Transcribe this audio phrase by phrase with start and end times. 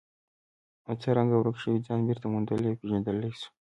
[0.87, 3.47] او څرنګه ورک شوی ځان بېرته موندلی او پېژندلی شو.